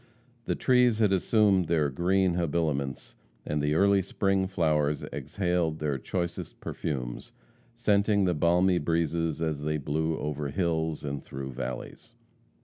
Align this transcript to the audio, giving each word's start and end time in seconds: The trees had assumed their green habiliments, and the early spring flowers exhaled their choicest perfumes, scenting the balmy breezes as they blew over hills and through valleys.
The 0.45 0.55
trees 0.55 0.97
had 0.97 1.13
assumed 1.13 1.67
their 1.67 1.91
green 1.91 2.33
habiliments, 2.33 3.13
and 3.45 3.61
the 3.61 3.75
early 3.75 4.01
spring 4.01 4.47
flowers 4.47 5.03
exhaled 5.13 5.77
their 5.77 5.99
choicest 5.99 6.59
perfumes, 6.59 7.31
scenting 7.75 8.25
the 8.25 8.33
balmy 8.33 8.79
breezes 8.79 9.43
as 9.43 9.61
they 9.61 9.77
blew 9.77 10.17
over 10.17 10.47
hills 10.49 11.03
and 11.03 11.23
through 11.23 11.51
valleys. 11.51 12.15